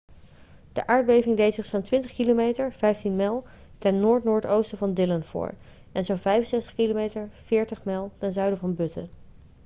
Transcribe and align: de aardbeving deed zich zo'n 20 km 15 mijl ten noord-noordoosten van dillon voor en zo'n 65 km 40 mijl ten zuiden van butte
de 0.73 0.87
aardbeving 0.87 1.35
deed 1.37 1.53
zich 1.53 1.65
zo'n 1.65 1.81
20 1.83 2.13
km 2.13 2.69
15 2.71 3.15
mijl 3.15 3.43
ten 3.77 3.99
noord-noordoosten 3.99 4.77
van 4.77 4.93
dillon 4.93 5.23
voor 5.23 5.53
en 5.91 6.05
zo'n 6.05 6.17
65 6.17 6.73
km 6.73 7.27
40 7.43 7.83
mijl 7.85 8.11
ten 8.17 8.33
zuiden 8.33 8.59
van 8.59 8.75
butte 8.75 9.07